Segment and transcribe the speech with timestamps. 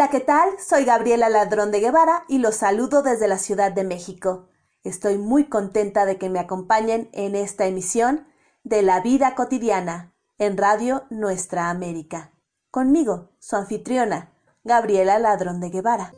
[0.00, 0.48] Hola, ¿qué tal?
[0.58, 4.48] Soy Gabriela Ladrón de Guevara y los saludo desde la Ciudad de México.
[4.82, 8.26] Estoy muy contenta de que me acompañen en esta emisión
[8.64, 12.32] de La Vida Cotidiana en Radio Nuestra América.
[12.70, 14.32] Conmigo, su anfitriona,
[14.64, 16.14] Gabriela Ladrón de Guevara.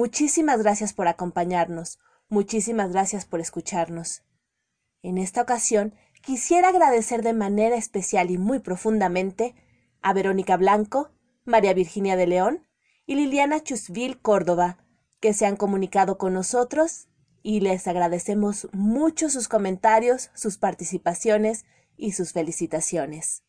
[0.00, 1.98] Muchísimas gracias por acompañarnos,
[2.30, 4.22] muchísimas gracias por escucharnos.
[5.02, 9.54] En esta ocasión quisiera agradecer de manera especial y muy profundamente
[10.00, 11.10] a Verónica Blanco,
[11.44, 12.66] María Virginia de León
[13.04, 14.78] y Liliana Chusville Córdoba,
[15.20, 17.08] que se han comunicado con nosotros
[17.42, 21.66] y les agradecemos mucho sus comentarios, sus participaciones
[21.98, 23.44] y sus felicitaciones.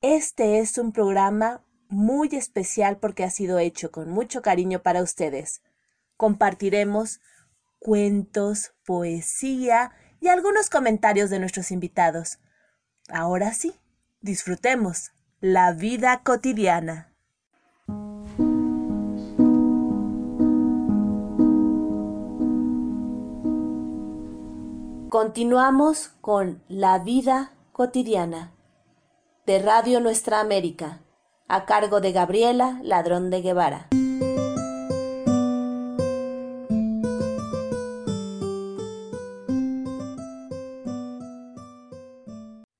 [0.00, 5.62] Este es un programa muy especial porque ha sido hecho con mucho cariño para ustedes.
[6.16, 7.20] Compartiremos
[7.78, 12.38] cuentos, poesía y algunos comentarios de nuestros invitados.
[13.08, 13.74] Ahora sí,
[14.20, 17.12] disfrutemos la vida cotidiana.
[25.08, 28.52] Continuamos con La vida cotidiana
[29.46, 31.05] de Radio Nuestra América
[31.48, 33.88] a cargo de Gabriela Ladrón de Guevara.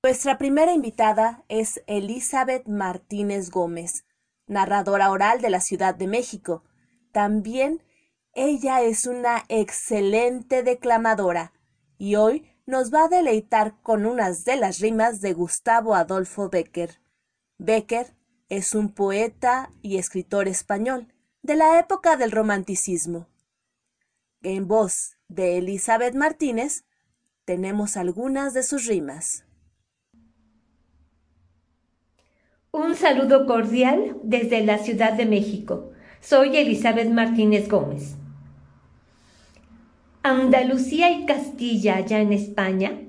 [0.03, 4.05] Nuestra primera invitada es Elizabeth Martínez Gómez,
[4.47, 6.63] narradora oral de la Ciudad de México.
[7.11, 7.83] También
[8.33, 11.51] ella es una excelente declamadora
[11.97, 17.01] y hoy nos va a deleitar con unas de las rimas de Gustavo Adolfo Becker.
[17.57, 18.16] Becker
[18.49, 23.27] es un poeta y escritor español de la época del romanticismo.
[24.41, 26.85] En voz de Elizabeth Martínez
[27.43, 29.45] tenemos algunas de sus rimas.
[32.71, 35.91] Un saludo cordial desde la Ciudad de México.
[36.21, 38.15] Soy Elizabeth Martínez Gómez.
[40.23, 42.99] Andalucía y Castilla, allá en España,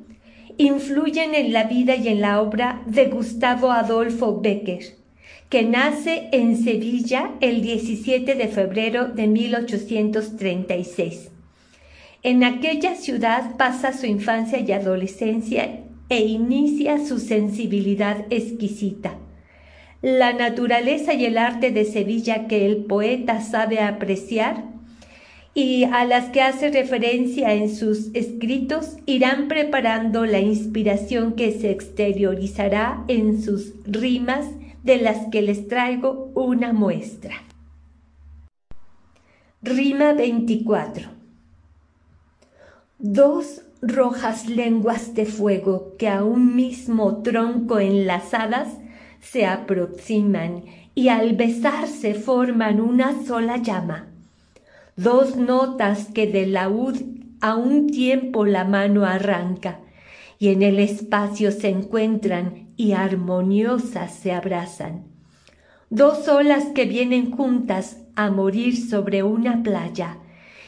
[0.57, 4.99] influyen en la vida y en la obra de Gustavo Adolfo Becker
[5.49, 11.31] que nace en Sevilla el 17 de febrero de 1836.
[12.23, 19.17] En aquella ciudad pasa su infancia y adolescencia e inicia su sensibilidad exquisita.
[20.03, 24.65] La naturaleza y el arte de Sevilla que el poeta sabe apreciar
[25.55, 31.71] y a las que hace referencia en sus escritos irán preparando la inspiración que se
[31.71, 34.47] exteriorizará en sus rimas
[34.83, 37.35] de las que les traigo una muestra.
[39.63, 41.09] Rima 24.
[42.99, 48.69] Dos rojas lenguas de fuego que a un mismo tronco enlazadas
[49.21, 50.65] se aproximan
[50.95, 54.09] y al besarse forman una sola llama.
[54.97, 56.97] Dos notas que de laúd
[57.41, 59.81] a un tiempo la mano arranca
[60.39, 65.05] y en el espacio se encuentran y armoniosas se abrazan.
[65.91, 70.19] Dos olas que vienen juntas a morir sobre una playa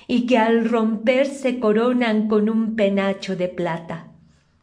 [0.09, 4.09] y que al romper se coronan con un penacho de plata.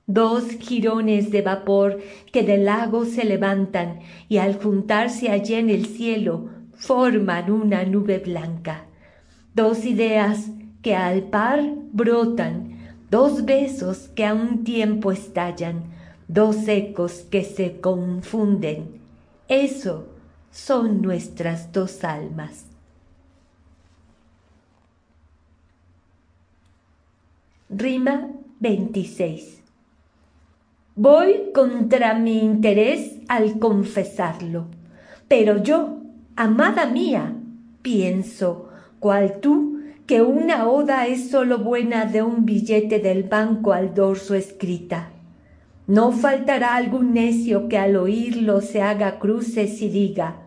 [0.08, 2.00] Dos jirones de vapor
[2.32, 8.20] que del lago se levantan y al juntarse allí en el cielo forman una nube
[8.20, 8.86] blanca.
[9.54, 10.50] Dos ideas
[10.82, 12.67] que al par brotan,
[13.10, 15.84] dos besos que a un tiempo estallan,
[16.28, 19.02] dos ecos que se confunden.
[19.48, 20.08] Eso
[20.52, 22.66] son nuestras dos almas.
[27.70, 28.30] Rima
[28.60, 29.62] 26.
[30.96, 34.66] Voy contra mi interés al confesarlo,
[35.28, 36.00] pero yo,
[36.36, 37.36] amada mía,
[37.84, 39.77] pienso, cual tú,
[40.08, 45.12] que una oda es sólo buena de un billete del banco al dorso escrita
[45.88, 50.42] no faltará algún necio que al oírlo se haga cruces y diga,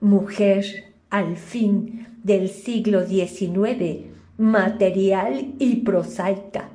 [0.00, 4.04] mujer al fin del siglo XIX,
[4.36, 6.68] material y prosaica.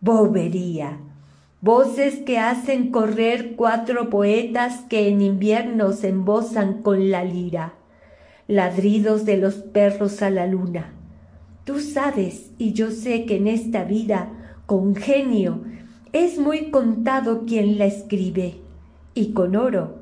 [0.00, 1.00] Bobería.
[1.60, 7.74] Voces que hacen correr cuatro poetas que en invierno se embozan con la lira.
[8.46, 10.97] Ladridos de los perros a la luna.
[11.68, 14.32] Tú sabes y yo sé que en esta vida,
[14.64, 15.66] con genio,
[16.14, 18.62] es muy contado quien la escribe,
[19.12, 19.98] y con oro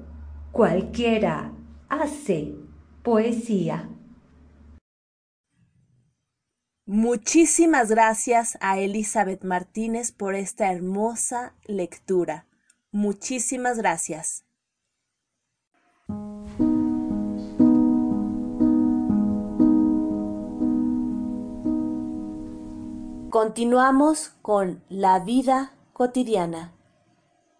[0.52, 1.50] cualquiera
[1.88, 2.54] hace
[3.02, 3.90] poesía.
[6.86, 12.46] Muchísimas gracias a Elizabeth Martínez por esta hermosa lectura.
[12.92, 14.45] Muchísimas gracias.
[23.30, 26.72] Continuamos con La vida cotidiana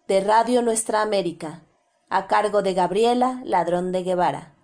[0.07, 1.65] de Radio Nuestra América,
[2.09, 4.55] a cargo de Gabriela Ladrón de Guevara.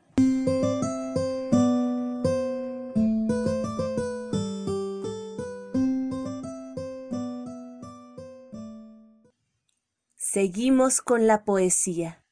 [10.15, 12.23] Seguimos con la poesía.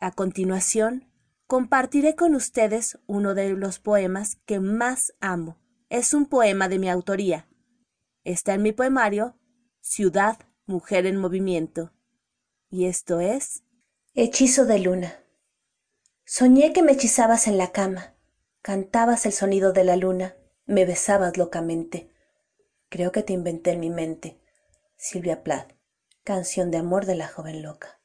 [0.00, 1.12] A continuación,
[1.46, 5.58] compartiré con ustedes uno de los poemas que más amo.
[5.90, 7.47] Es un poema de mi autoría
[8.28, 9.38] Está en mi poemario
[9.80, 10.36] Ciudad,
[10.66, 11.94] Mujer en Movimiento.
[12.68, 13.62] Y esto es
[14.12, 15.24] Hechizo de Luna.
[16.26, 18.16] Soñé que me hechizabas en la cama,
[18.60, 20.36] cantabas el sonido de la luna,
[20.66, 22.12] me besabas locamente.
[22.90, 24.38] Creo que te inventé en mi mente.
[24.98, 25.72] Silvia Plath,
[26.22, 27.98] canción de amor de la joven loca.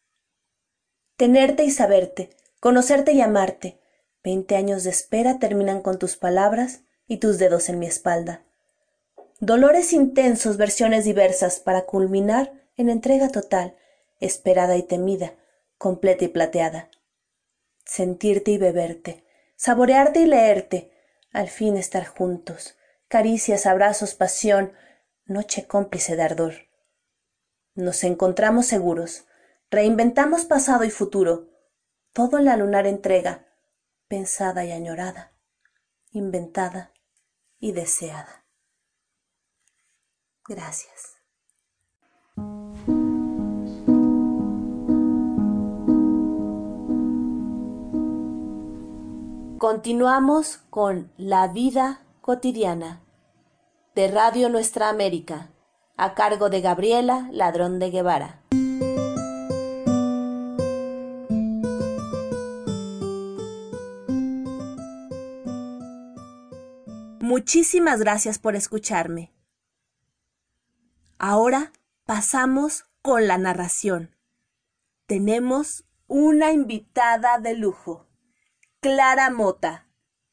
[1.18, 2.30] Tenerte y saberte,
[2.62, 3.82] conocerte y amarte.
[4.24, 8.46] Veinte años de espera terminan con tus palabras y tus dedos en mi espalda.
[9.46, 13.76] Dolores intensos, versiones diversas, para culminar en entrega total,
[14.22, 15.34] esperada y temida,
[15.78, 16.90] completa y plateada.
[17.84, 19.26] Sentirte y beberte,
[19.58, 20.94] saborearte y leerte,
[21.34, 22.78] al fin estar juntos,
[23.10, 24.72] caricias, abrazos, pasión,
[25.26, 26.54] noche cómplice de ardor.
[27.76, 29.26] Nos encontramos seguros,
[29.70, 31.50] reinventamos pasado y futuro,
[32.14, 33.46] todo en la lunar entrega,
[34.08, 35.34] pensada y añorada,
[36.12, 36.94] inventada
[37.60, 38.43] y deseada.
[40.48, 41.18] Gracias.
[49.58, 53.02] Continuamos con La vida cotidiana
[53.96, 55.52] de Radio Nuestra América,
[55.96, 58.42] a cargo de Gabriela Ladrón de Guevara.
[67.22, 69.32] Muchísimas gracias por escucharme.
[71.26, 71.72] Ahora
[72.04, 74.14] pasamos con la narración.
[75.06, 78.10] Tenemos una invitada de lujo,
[78.82, 79.88] Clara Mota,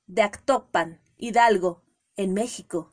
[0.09, 1.85] de Actopan, Hidalgo,
[2.17, 2.93] en México.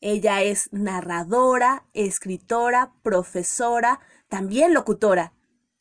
[0.00, 5.34] Ella es narradora, escritora, profesora, también locutora.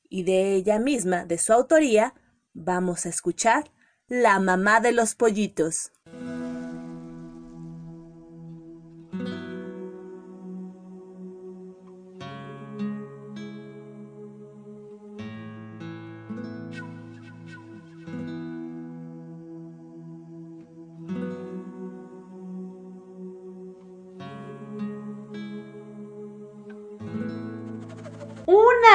[0.07, 2.13] Y de ella misma, de su autoría,
[2.53, 3.71] vamos a escuchar
[4.05, 5.91] La mamá de los pollitos.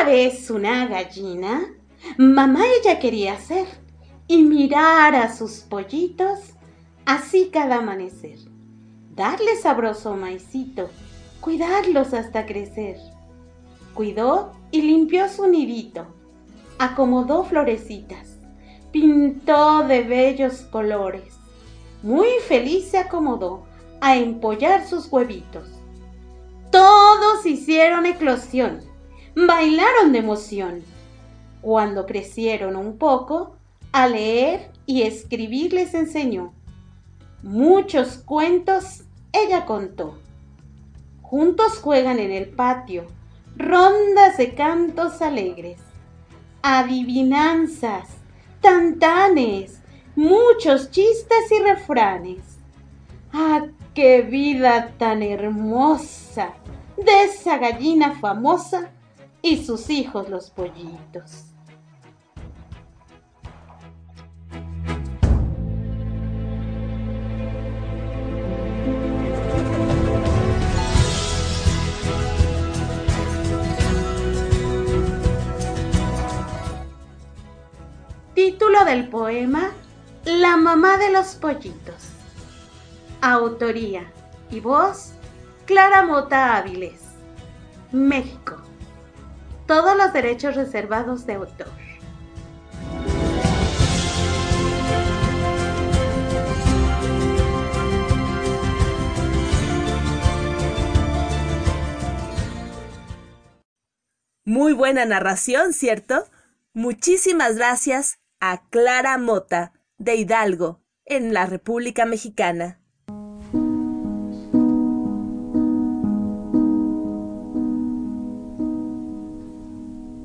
[0.08, 1.60] Vez una gallina,
[2.16, 3.66] mamá ella quería ser
[4.26, 6.54] y mirar a sus pollitos
[7.04, 8.38] así cada amanecer.
[9.14, 10.88] Darle sabroso maicito,
[11.42, 12.96] cuidarlos hasta crecer.
[13.92, 16.06] Cuidó y limpió su nidito,
[16.78, 18.38] acomodó florecitas,
[18.90, 21.34] pintó de bellos colores.
[22.02, 23.66] Muy feliz se acomodó
[24.00, 25.68] a empollar sus huevitos.
[26.70, 28.87] Todos hicieron eclosión
[29.46, 30.82] bailaron de emoción.
[31.60, 33.56] Cuando crecieron un poco,
[33.92, 36.52] a leer y escribir les enseñó.
[37.42, 39.02] Muchos cuentos
[39.32, 40.18] ella contó.
[41.22, 43.04] Juntos juegan en el patio,
[43.56, 45.78] rondas de cantos alegres,
[46.62, 48.08] adivinanzas,
[48.60, 49.80] tantanes,
[50.16, 52.58] muchos chistes y refranes.
[53.32, 56.54] ¡Ah, qué vida tan hermosa
[56.96, 58.90] de esa gallina famosa
[59.48, 61.44] y sus hijos los pollitos.
[78.34, 79.70] Título del poema
[80.26, 82.10] La mamá de los pollitos.
[83.22, 84.12] Autoría
[84.50, 85.12] y voz
[85.64, 87.00] Clara Mota Áviles.
[87.92, 88.67] México
[89.68, 91.68] todos los derechos reservados de autor.
[104.46, 106.24] Muy buena narración, ¿cierto?
[106.72, 112.80] Muchísimas gracias a Clara Mota, de Hidalgo, en la República Mexicana.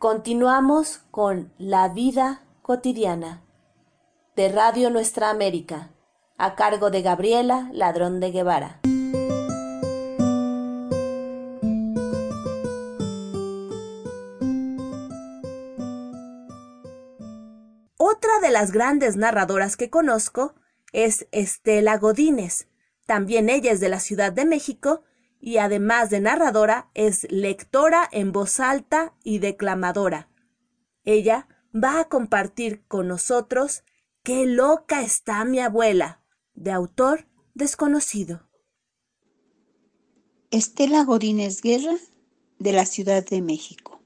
[0.04, 3.42] Continuamos con La vida cotidiana
[4.36, 5.92] de Radio Nuestra América,
[6.38, 8.82] a cargo de Gabriela Ladrón de Guevara.
[17.96, 20.54] Otra de las grandes narradoras que conozco
[20.92, 22.68] es Estela Godínez.
[23.06, 25.04] También ella es de la Ciudad de México
[25.46, 30.30] y además de narradora es lectora en voz alta y declamadora.
[31.04, 33.84] Ella va a compartir con nosotros
[34.24, 36.24] Qué loca está mi abuela,
[36.54, 38.48] de autor desconocido.
[40.50, 41.98] Estela Godínez Guerra,
[42.58, 44.02] de la Ciudad de México.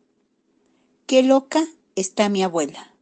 [1.06, 1.64] Qué loca
[1.96, 2.96] está mi abuela.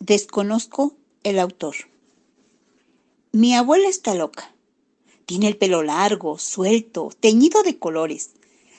[0.00, 1.74] Desconozco el autor.
[3.32, 4.54] Mi abuela está loca.
[5.28, 8.30] Tiene el pelo largo, suelto, teñido de colores.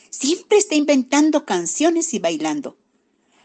[0.10, 2.76] Siempre está inventando canciones y bailando.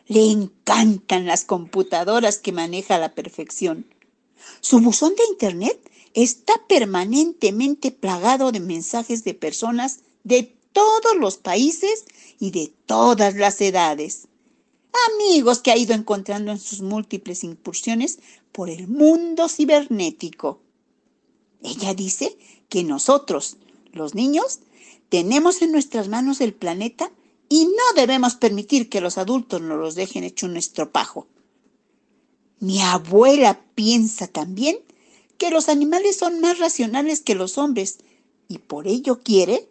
[0.06, 3.84] Le encantan las computadoras que maneja a la perfección.
[4.62, 5.78] Su buzón de Internet
[6.14, 12.06] está permanentemente plagado de mensajes de personas de todos los países
[12.40, 14.28] y de todas las edades.
[15.12, 18.20] Amigos que ha ido encontrando en sus múltiples incursiones
[18.50, 20.62] por el mundo cibernético.
[21.62, 22.36] Ella dice
[22.68, 23.56] que nosotros,
[23.92, 24.60] los niños,
[25.08, 27.10] tenemos en nuestras manos el planeta
[27.48, 31.28] y no debemos permitir que los adultos nos los dejen hecho un estropajo.
[32.58, 34.78] Mi abuela piensa también
[35.38, 37.98] que los animales son más racionales que los hombres
[38.48, 39.68] y por ello quiere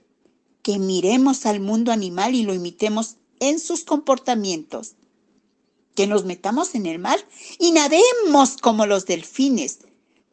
[0.61, 4.93] que miremos al mundo animal y lo imitemos en sus comportamientos.
[5.95, 7.19] Que nos metamos en el mar
[7.59, 9.79] y nademos como los delfines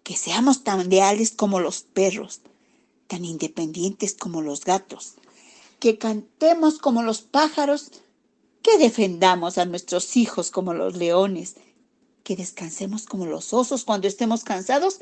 [0.02, 2.40] que seamos tan leales como los perros,
[3.10, 5.14] tan independientes como los gatos,
[5.80, 7.90] que cantemos como los pájaros,
[8.62, 11.56] que defendamos a nuestros hijos como los leones,
[12.22, 15.00] que descansemos como los osos cuando estemos cansados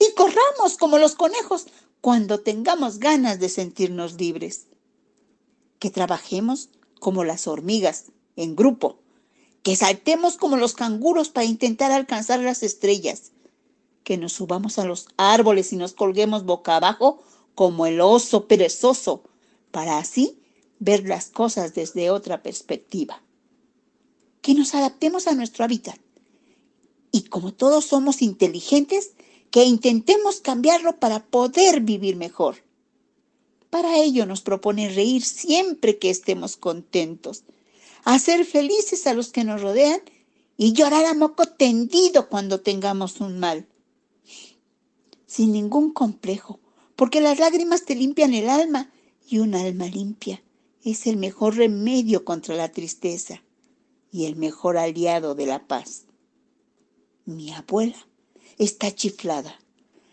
[0.00, 1.66] y corramos como los conejos
[2.00, 4.68] cuando tengamos ganas de sentirnos libres.
[5.78, 9.00] Que trabajemos como las hormigas, en grupo,
[9.62, 13.32] que saltemos como los canguros para intentar alcanzar las estrellas,
[14.04, 17.22] que nos subamos a los árboles y nos colguemos boca abajo
[17.54, 19.24] como el oso perezoso,
[19.70, 20.38] para así
[20.78, 23.22] ver las cosas desde otra perspectiva.
[24.40, 25.98] Que nos adaptemos a nuestro hábitat
[27.12, 29.12] y como todos somos inteligentes,
[29.50, 32.56] que intentemos cambiarlo para poder vivir mejor.
[33.68, 37.44] Para ello nos propone reír siempre que estemos contentos,
[38.04, 40.00] hacer felices a los que nos rodean
[40.56, 43.66] y llorar a moco tendido cuando tengamos un mal
[45.32, 46.60] sin ningún complejo,
[47.02, 48.88] porque las lágrimas te limpian el alma
[49.28, 50.40] y un alma limpia
[50.84, 53.42] es el mejor remedio contra la tristeza
[54.12, 56.04] y el mejor aliado de la paz.
[57.24, 57.96] Mi abuela
[58.56, 59.58] está chiflada.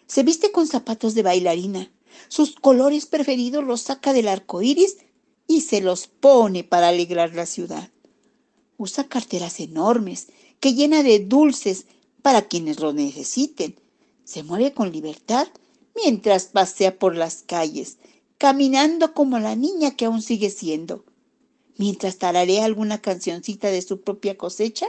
[0.08, 1.92] Se viste con zapatos de bailarina.
[2.28, 4.98] Sus colores preferidos los saca del arco iris
[5.46, 7.92] y se los pone para alegrar la ciudad.
[8.78, 10.30] Usa carteras enormes
[10.60, 11.86] que llena de dulces
[12.24, 13.80] para quienes lo necesiten
[14.24, 15.48] se mueve con libertad
[15.96, 17.98] mientras pasea por las calles,
[18.38, 21.04] caminando como la niña que aún sigue siendo,
[21.78, 24.88] mientras tararea alguna cancioncita de su propia cosecha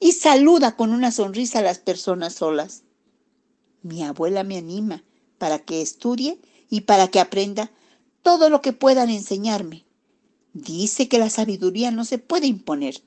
[0.00, 2.82] y saluda con una sonrisa a las personas solas.
[3.82, 5.04] Mi abuela me anima
[5.38, 6.38] para que estudie
[6.70, 7.70] y para que aprenda
[8.22, 9.84] todo lo que puedan enseñarme.
[10.52, 13.02] Dice que la sabiduría no se puede imponer,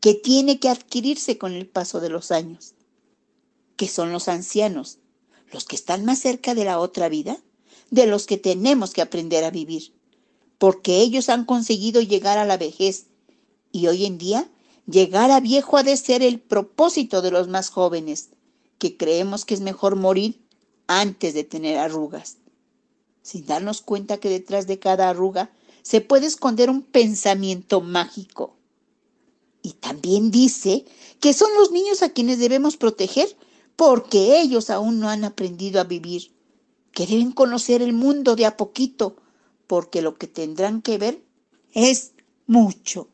[0.00, 2.74] que tiene que adquirirse con el paso de los años,
[3.76, 4.98] que son los ancianos
[5.52, 7.38] los que están más cerca de la otra vida,
[7.90, 9.92] de los que tenemos que aprender a vivir,
[10.58, 13.06] porque ellos han conseguido llegar a la vejez
[13.70, 14.50] y hoy en día
[14.86, 18.30] llegar a viejo ha de ser el propósito de los más jóvenes,
[18.78, 20.40] que creemos que es mejor morir
[20.86, 22.38] antes de tener arrugas,
[23.22, 28.56] sin darnos cuenta que detrás de cada arruga se puede esconder un pensamiento mágico.
[29.62, 30.84] Y también dice
[31.20, 33.36] que son los niños a quienes debemos proteger
[33.76, 36.32] porque ellos aún no han aprendido a vivir,
[36.92, 39.16] que deben conocer el mundo de a poquito,
[39.66, 41.22] porque lo que tendrán que ver
[41.72, 42.12] es
[42.46, 43.08] mucho.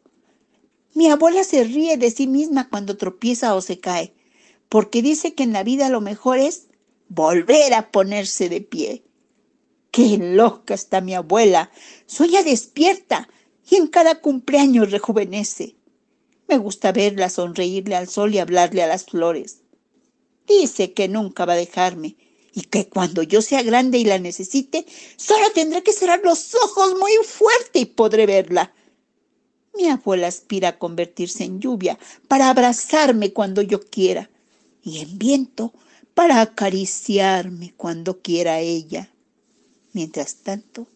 [0.95, 4.15] Mi abuela se ríe de sí misma cuando tropieza o se cae,
[4.69, 6.69] porque dice que en la vida lo mejor es
[7.09, 9.05] volver a ponerse de pie.
[9.91, 11.71] Qué loca está mi abuela.
[12.07, 13.29] Sueña despierta
[13.71, 15.77] y en cada cumpleaños rejuvenece.
[16.47, 19.63] Me gusta verla sonreírle al sol y hablarle a las flores.
[20.49, 22.17] Dice que nunca va a dejarme
[22.53, 24.87] y que cuando yo sea grande y la necesite,
[25.17, 28.73] solo tendré que cerrar los ojos muy fuerte y podré verla.
[29.75, 34.31] Mi abuela aspira a convertirse en lluvia para abrazarme cuando yo quiera
[34.83, 35.73] y en viento
[36.15, 39.13] para acariciarme cuando quiera ella.
[39.93, 40.89] Mientras tanto,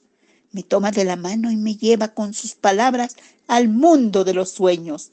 [0.50, 3.16] me toma de la mano y me lleva con sus palabras
[3.46, 5.10] al mundo de los sueños.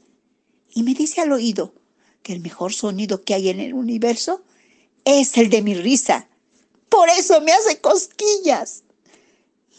[0.74, 1.74] Y me dice al oído
[2.24, 4.44] que el mejor sonido que hay en el universo
[5.06, 6.30] es el de mi risa.
[6.90, 8.84] Por eso me hace cosquillas.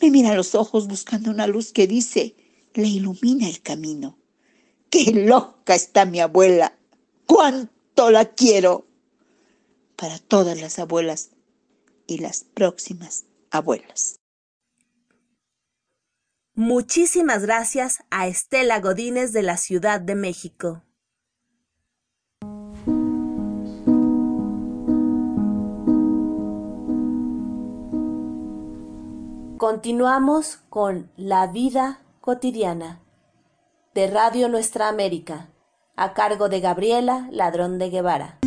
[0.00, 2.34] Me mira a los ojos buscando una luz que dice,
[2.74, 4.18] le ilumina el camino.
[4.88, 6.76] ¡Qué loca está mi abuela!
[7.26, 8.86] ¡Cuánto la quiero!
[9.96, 11.30] Para todas las abuelas
[12.06, 14.20] y las próximas abuelas.
[16.54, 20.82] Muchísimas gracias a Estela Godínez de la Ciudad de México.
[29.60, 33.02] Continuamos con La vida cotidiana
[33.92, 35.50] de Radio Nuestra América,
[35.96, 38.38] a cargo de Gabriela Ladrón de Guevara.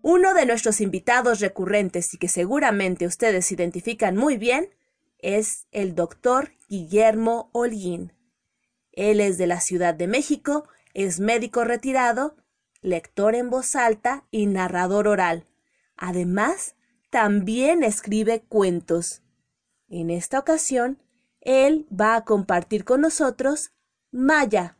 [0.00, 4.70] Uno de nuestros invitados recurrentes y que seguramente ustedes identifican muy bien
[5.18, 8.14] es el doctor Guillermo Holguín.
[8.92, 12.36] Él es de la Ciudad de México, es médico retirado,
[12.80, 15.46] lector en voz alta y narrador oral.
[15.94, 16.74] Además,
[17.10, 19.20] también escribe cuentos.
[19.90, 20.96] En esta ocasión,
[21.42, 23.72] él va a compartir con nosotros
[24.10, 24.78] Maya,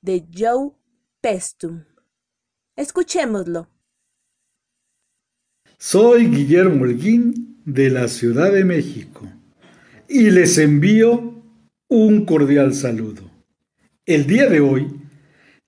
[0.00, 0.70] de Joe
[1.20, 1.84] Pestum.
[2.74, 3.68] Escuchémoslo.
[5.76, 9.28] Soy Guillermo Holguín de la Ciudad de México
[10.08, 11.44] y les envío
[11.88, 13.30] un cordial saludo.
[14.06, 15.01] El día de hoy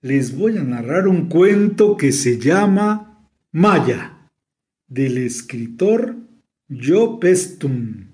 [0.04, 4.28] les voy a narrar un cuento que se llama Maya,
[4.86, 6.14] del escritor
[6.68, 8.08] Joe Pestum,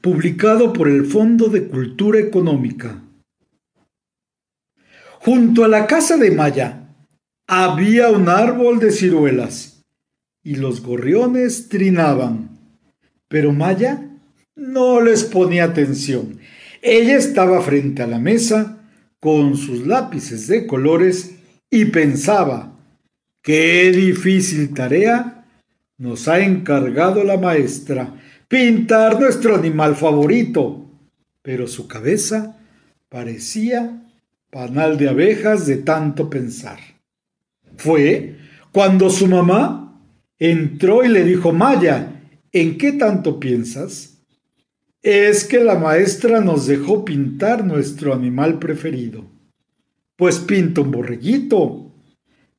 [0.00, 3.00] publicado por el Fondo de Cultura Económica.
[5.20, 6.88] Junto a la casa de Maya
[7.46, 9.84] había un árbol de ciruelas
[10.42, 12.58] y los gorriones trinaban,
[13.28, 14.18] pero Maya
[14.56, 16.40] no les ponía atención.
[16.82, 18.82] Ella estaba frente a la mesa
[19.20, 21.35] con sus lápices de colores
[21.70, 22.76] y pensaba,
[23.42, 25.36] qué difícil tarea
[25.98, 28.14] nos ha encargado la maestra,
[28.48, 30.90] pintar nuestro animal favorito.
[31.42, 32.58] Pero su cabeza
[33.08, 34.02] parecía
[34.50, 36.78] panal de abejas de tanto pensar.
[37.76, 38.36] Fue
[38.72, 40.02] cuando su mamá
[40.38, 44.18] entró y le dijo, Maya, ¿en qué tanto piensas?
[45.02, 49.35] Es que la maestra nos dejó pintar nuestro animal preferido.
[50.16, 51.92] Pues pinto un borreguito.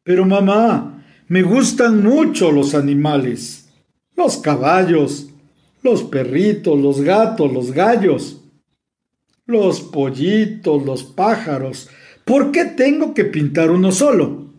[0.04, 3.70] Pero mamá, me gustan mucho los animales.
[4.16, 5.30] Los caballos,
[5.82, 8.44] los perritos, los gatos, los gallos,
[9.48, 11.90] los pollitos, los pájaros.
[12.24, 14.54] ¿Por qué tengo que pintar uno solo?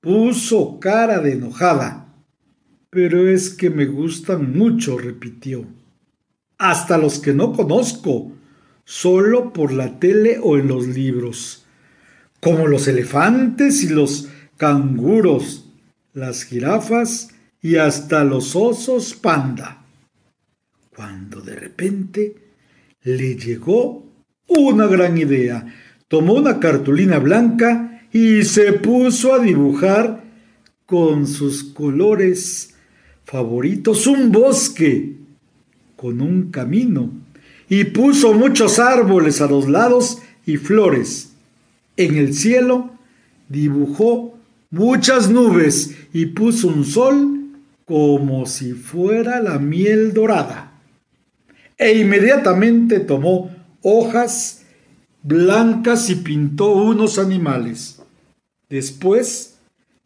[0.00, 2.14] Puso cara de enojada.
[2.90, 5.66] Pero es que me gustan mucho, repitió.
[6.58, 8.32] Hasta los que no conozco,
[8.84, 11.59] solo por la tele o en los libros
[12.40, 15.66] como los elefantes y los canguros,
[16.14, 17.28] las jirafas
[17.62, 19.84] y hasta los osos panda.
[20.94, 22.34] Cuando de repente
[23.02, 24.06] le llegó
[24.48, 25.66] una gran idea.
[26.08, 30.24] Tomó una cartulina blanca y se puso a dibujar
[30.86, 32.74] con sus colores
[33.24, 35.14] favoritos un bosque
[35.94, 37.12] con un camino
[37.68, 41.29] y puso muchos árboles a los lados y flores
[42.04, 42.90] en el cielo
[43.48, 44.38] dibujó
[44.70, 47.40] muchas nubes y puso un sol
[47.84, 50.72] como si fuera la miel dorada.
[51.76, 53.50] E inmediatamente tomó
[53.82, 54.64] hojas
[55.22, 58.02] blancas y pintó unos animales.
[58.68, 59.58] Después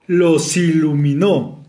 [0.06, 1.64] los iluminó.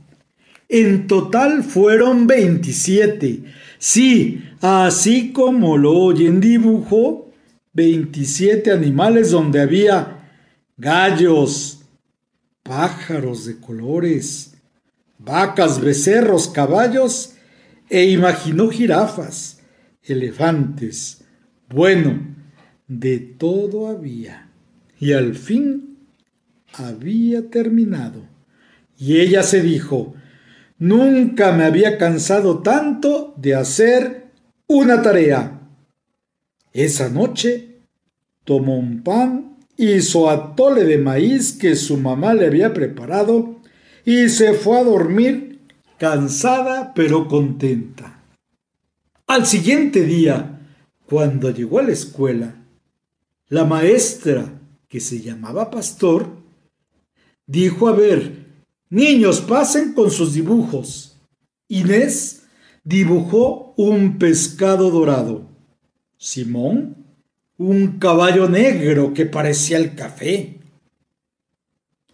[0.70, 3.44] En total fueron veintisiete.
[3.78, 7.25] Sí, así como lo oyen, dibujó
[7.76, 10.30] 27 animales donde había
[10.78, 11.82] gallos,
[12.64, 14.56] pájaros de colores,
[15.20, 17.34] vacas, becerros, caballos
[17.90, 19.60] e imaginó jirafas,
[20.04, 21.26] elefantes.
[21.70, 22.36] Bueno,
[22.88, 24.50] de todo había.
[24.98, 25.98] Y al fin
[26.74, 28.26] había terminado.
[28.98, 30.16] Y ella se dijo,
[30.80, 34.32] nunca me había cansado tanto de hacer
[34.68, 35.55] una tarea.
[36.76, 37.70] Esa noche
[38.44, 43.62] tomó un pan, hizo atole de maíz que su mamá le había preparado
[44.04, 45.62] y se fue a dormir
[45.98, 48.22] cansada pero contenta.
[49.26, 50.68] Al siguiente día,
[51.06, 52.56] cuando llegó a la escuela,
[53.48, 54.60] la maestra,
[54.90, 56.28] que se llamaba Pastor,
[57.48, 58.48] dijo a ver,
[58.90, 61.22] niños, pasen con sus dibujos.
[61.70, 62.44] Inés
[62.84, 65.55] dibujó un pescado dorado.
[66.26, 67.06] Simón,
[67.60, 70.58] un caballo negro que parecía el café.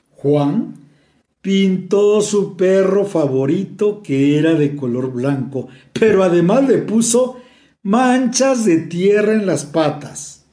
[0.09, 0.73] Juan
[1.41, 7.37] pintó su perro favorito que era de color blanco, pero además le puso
[7.83, 10.45] manchas de tierra en las patas.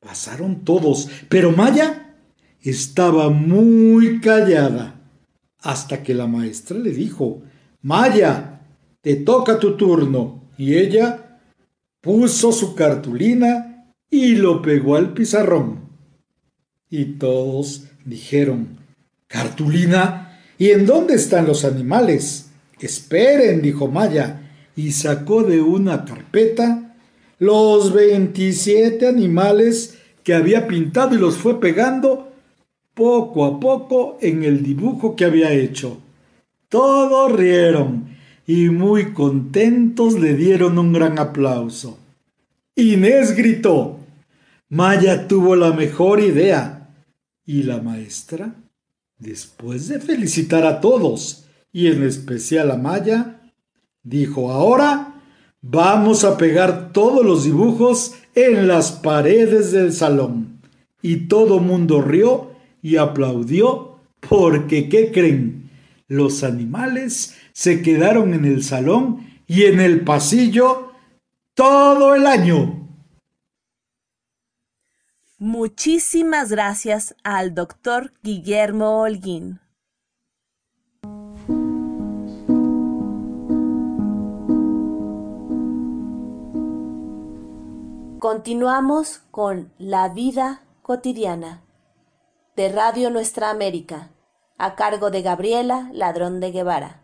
[0.00, 2.16] Pasaron todos, pero Maya
[2.62, 4.98] estaba muy callada
[5.60, 7.42] hasta que la maestra le dijo,
[7.82, 8.62] Maya,
[9.02, 10.48] te toca tu turno.
[10.56, 11.27] Y ella
[12.00, 15.88] puso su cartulina y lo pegó al pizarrón.
[16.90, 18.78] Y todos dijeron,
[19.26, 20.40] ¿Cartulina?
[20.58, 22.50] ¿Y en dónde están los animales?
[22.80, 26.96] Esperen, dijo Maya, y sacó de una carpeta
[27.38, 32.32] los veintisiete animales que había pintado y los fue pegando
[32.94, 35.98] poco a poco en el dibujo que había hecho.
[36.68, 38.17] Todos rieron
[38.48, 41.98] y muy contentos le dieron un gran aplauso.
[42.74, 44.00] Inés gritó.
[44.70, 46.88] Maya tuvo la mejor idea.
[47.44, 48.54] ¿Y la maestra?
[49.18, 53.38] Después de felicitar a todos, y en especial a Maya,
[54.02, 55.20] dijo, ahora
[55.60, 60.62] vamos a pegar todos los dibujos en las paredes del salón.
[61.02, 65.68] Y todo mundo rió y aplaudió porque, ¿qué creen?
[66.06, 70.92] Los animales se quedaron en el salón y en el pasillo
[71.54, 72.88] todo el año.
[75.38, 79.58] Muchísimas gracias al doctor Guillermo Holguín.
[88.20, 91.64] Continuamos con La vida cotidiana
[92.54, 94.12] de Radio Nuestra América,
[94.58, 97.00] a cargo de Gabriela Ladrón de Guevara.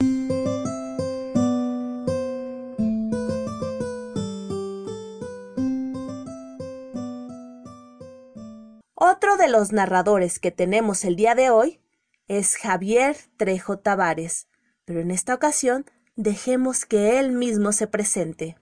[9.14, 11.79] Otro de los narradores que tenemos el día de hoy
[12.27, 14.48] es Javier Trejo Tavares,
[14.85, 15.85] pero en esta ocasión
[16.16, 18.59] dejemos que él mismo se presente.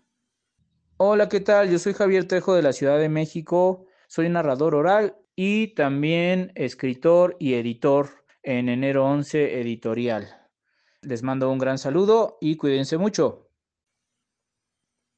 [0.98, 1.70] Hola, ¿qué tal?
[1.70, 7.34] Yo soy Javier Trejo de la Ciudad de México, soy narrador oral y también escritor
[7.40, 8.10] y editor
[8.42, 10.50] en Enero 11 Editorial.
[11.00, 13.48] Les mando un gran saludo y cuídense mucho.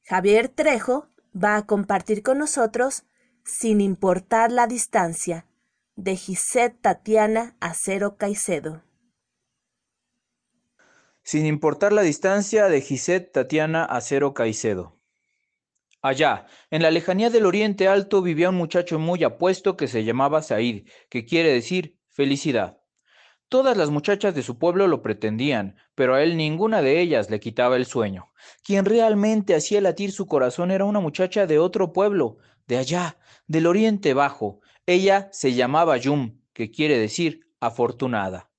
[0.05, 3.03] Javier Trejo va a compartir con nosotros
[3.45, 5.45] sin importar la distancia,
[5.95, 8.81] de Gisette Tatiana Acero Caicedo.
[11.21, 14.97] Sin importar la distancia, de Gisette Tatiana Acero Caicedo.
[16.01, 20.41] Allá, en la lejanía del Oriente Alto, vivía un muchacho muy apuesto que se llamaba
[20.41, 22.79] Said, que quiere decir felicidad.
[23.47, 27.39] Todas las muchachas de su pueblo lo pretendían, pero a él ninguna de ellas le
[27.39, 28.31] quitaba el sueño.
[28.63, 33.67] Quien realmente hacía latir su corazón era una muchacha de otro pueblo, de allá, del
[33.67, 34.61] Oriente Bajo.
[34.85, 38.49] Ella se llamaba Yum, que quiere decir afortunada.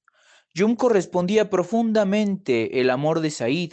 [0.55, 3.73] Yum correspondía profundamente el amor de Said.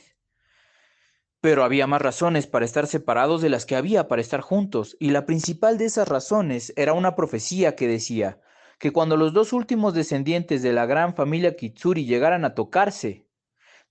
[1.40, 5.12] Pero había más razones para estar separados de las que había para estar juntos, y
[5.12, 8.40] la principal de esas razones era una profecía que decía
[8.80, 13.28] que cuando los dos últimos descendientes de la gran familia Kitsuri llegaran a tocarse,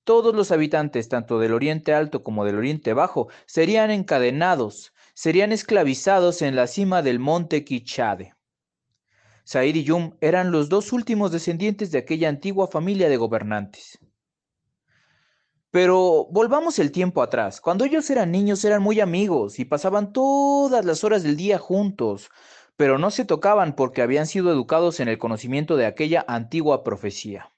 [0.04, 6.42] todos los habitantes, tanto del Oriente Alto como del Oriente Bajo, serían encadenados serían esclavizados
[6.42, 8.34] en la cima del monte Kichade.
[9.44, 13.98] Said y Yum eran los dos últimos descendientes de aquella antigua familia de gobernantes.
[15.70, 17.60] Pero volvamos el tiempo atrás.
[17.60, 22.30] Cuando ellos eran niños eran muy amigos y pasaban todas las horas del día juntos,
[22.76, 27.52] pero no se tocaban porque habían sido educados en el conocimiento de aquella antigua profecía.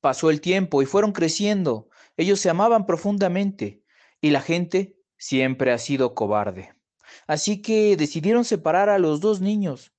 [0.00, 1.88] Pasó el tiempo y fueron creciendo.
[2.16, 3.82] Ellos se amaban profundamente
[4.20, 6.74] y la gente siempre ha sido cobarde.
[7.28, 9.92] Así que decidieron separar a los dos niños.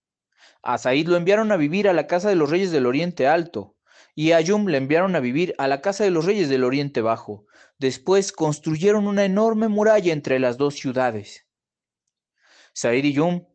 [0.64, 3.78] A Said lo enviaron a vivir a la casa de los reyes del Oriente Alto
[4.16, 7.02] y a Yum le enviaron a vivir a la casa de los reyes del Oriente
[7.02, 7.46] Bajo.
[7.78, 11.48] Después construyeron una enorme muralla entre las dos ciudades.
[12.74, 13.46] Said y Yum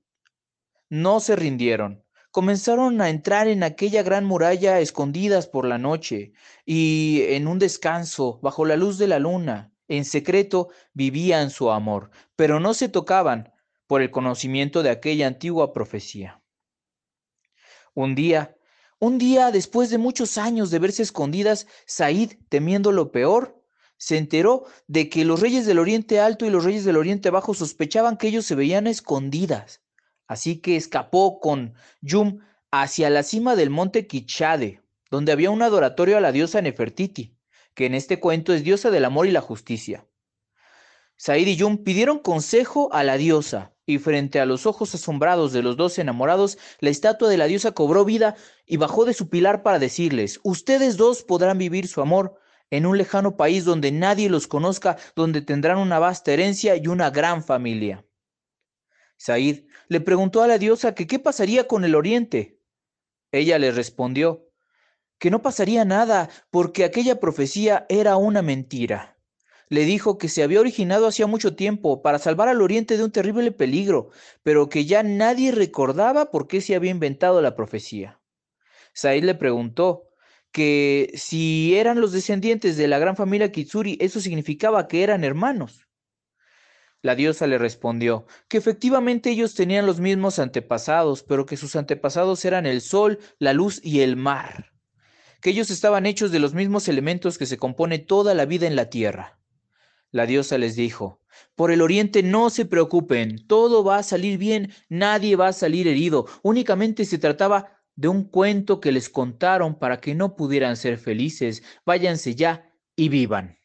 [0.88, 2.04] no se rindieron.
[2.30, 6.32] Comenzaron a entrar en aquella gran muralla escondidas por la noche
[6.64, 9.72] y en un descanso bajo la luz de la luna.
[9.88, 13.52] En secreto vivían su amor, pero no se tocaban
[13.86, 16.42] por el conocimiento de aquella antigua profecía.
[17.94, 18.56] Un día,
[18.98, 23.62] Un día, después de muchos años de verse escondidas, Said, temiendo lo peor,
[23.98, 27.52] se enteró de que los reyes del Oriente Alto y los reyes del Oriente Bajo
[27.54, 29.82] sospechaban que ellos se veían escondidas.
[30.26, 36.16] Así que escapó con Yum hacia la cima del monte Kichade, donde había un adoratorio
[36.16, 37.35] a la diosa Nefertiti,
[37.76, 40.08] que en este cuento es diosa del amor y la justicia.
[41.16, 45.62] Said y Yum pidieron consejo a la diosa, y frente a los ojos asombrados de
[45.62, 48.34] los dos enamorados, la estatua de la diosa cobró vida
[48.66, 52.98] y bajó de su pilar para decirles, ustedes dos podrán vivir su amor en un
[52.98, 58.04] lejano país donde nadie los conozca, donde tendrán una vasta herencia y una gran familia.
[59.18, 62.58] Said le preguntó a la diosa que qué pasaría con el oriente.
[63.30, 64.45] Ella le respondió
[65.18, 69.16] que no pasaría nada porque aquella profecía era una mentira
[69.68, 73.10] le dijo que se había originado hacía mucho tiempo para salvar al Oriente de un
[73.10, 74.10] terrible peligro,
[74.42, 78.20] pero que ya nadie recordaba por qué se había inventado la profecía.
[78.94, 80.04] Said le preguntó
[80.52, 85.88] que si eran los descendientes de la gran familia Kitsuri, eso significaba que eran hermanos.
[87.02, 92.44] La diosa le respondió que efectivamente ellos tenían los mismos antepasados, pero que sus antepasados
[92.44, 94.72] eran el sol, la luz y el mar,
[95.40, 98.76] que ellos estaban hechos de los mismos elementos que se compone toda la vida en
[98.76, 99.38] la tierra.
[100.10, 101.20] La diosa les dijo,
[101.54, 105.88] por el oriente no se preocupen, todo va a salir bien, nadie va a salir
[105.88, 110.98] herido, únicamente se trataba de un cuento que les contaron para que no pudieran ser
[110.98, 113.58] felices, váyanse ya y vivan.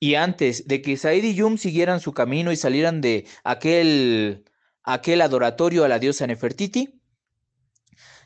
[0.00, 4.44] Y antes de que Said y Yum siguieran su camino y salieran de aquel,
[4.84, 6.97] aquel adoratorio a la diosa Nefertiti,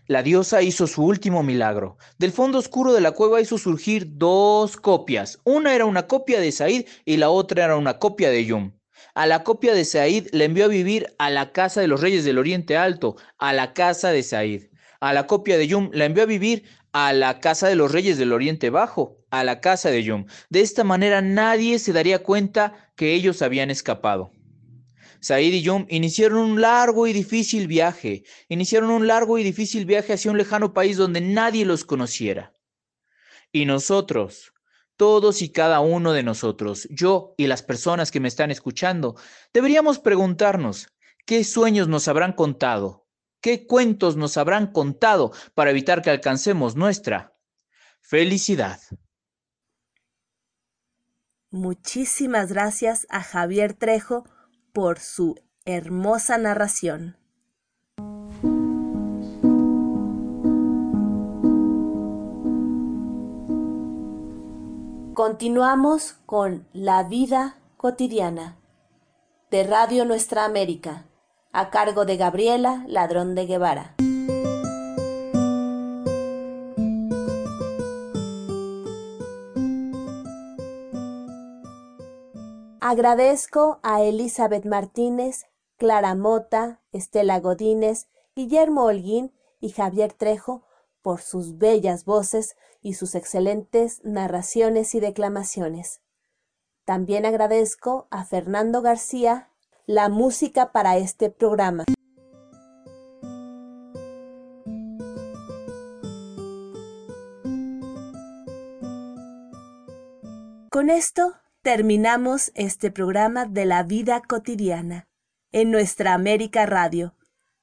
[0.06, 1.96] la diosa hizo su último milagro.
[2.18, 5.38] Del fondo oscuro de la cueva hizo surgir dos copias.
[5.44, 8.72] Una era una copia de Said y la otra era una copia de Yum.
[9.14, 12.24] A la copia de Said le envió a vivir a la casa de los reyes
[12.24, 14.70] del Oriente Alto, a la casa de Said.
[15.00, 18.18] A la copia de Yum la envió a vivir a la casa de los reyes
[18.18, 20.26] del Oriente Bajo, a la casa de Yum.
[20.50, 24.32] De esta manera nadie se daría cuenta que ellos habían escapado.
[25.22, 30.14] Said y Yum iniciaron un largo y difícil viaje, iniciaron un largo y difícil viaje
[30.14, 32.56] hacia un lejano país donde nadie los conociera.
[33.52, 34.52] Y nosotros,
[34.96, 39.14] todos y cada uno de nosotros, yo y las personas que me están escuchando,
[39.54, 40.88] deberíamos preguntarnos,
[41.24, 43.06] ¿qué sueños nos habrán contado?
[43.40, 47.37] ¿Qué cuentos nos habrán contado para evitar que alcancemos nuestra
[48.00, 48.80] felicidad?
[51.50, 54.24] Muchísimas gracias a Javier Trejo
[54.72, 57.16] por su hermosa narración.
[65.14, 68.56] Continuamos con La vida cotidiana
[69.50, 71.04] de Radio Nuestra América,
[71.52, 73.94] a cargo de Gabriela Ladrón de Guevara.
[82.85, 85.45] Agradezco a Elizabeth Martínez,
[85.77, 90.64] Clara Mota, Estela Godínez, Guillermo Holguín y Javier Trejo
[91.01, 96.01] por sus bellas voces y sus excelentes narraciones y declamaciones.
[96.85, 99.49] También agradezco a Fernando García
[99.87, 101.85] la música para este programa.
[110.68, 115.09] Con esto terminamos este programa de la vida cotidiana
[115.53, 117.14] en nuestra América Radio.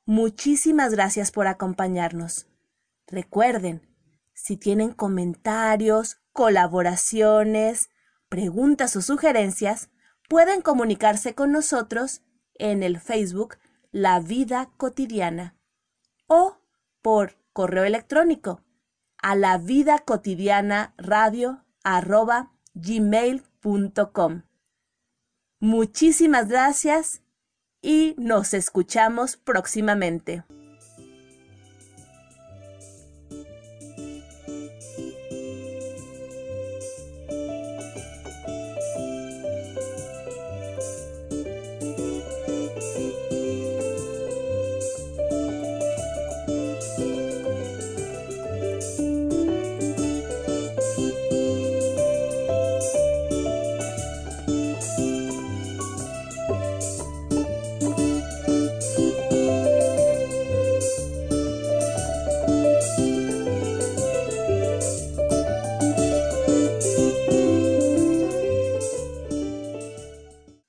[0.06, 2.48] Muchísimas gracias por acompañarnos.
[3.08, 3.94] Recuerden,
[4.34, 7.90] si tienen comentarios, colaboraciones,
[8.30, 9.90] preguntas o sugerencias,
[10.30, 12.22] pueden comunicarse con nosotros
[12.56, 13.58] en el Facebook
[13.92, 15.58] La Vida Cotidiana
[16.28, 16.58] o
[17.02, 18.64] por correo electrónico
[19.18, 21.66] a la vida cotidiana radio
[25.60, 27.22] Muchísimas gracias
[27.82, 30.44] y nos escuchamos próximamente.